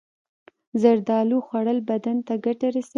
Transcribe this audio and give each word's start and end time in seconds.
زردالو 0.81 1.37
خوړل 1.45 1.79
بدن 1.89 2.17
ته 2.27 2.33
ګټه 2.45 2.67
رسوي. 2.75 2.89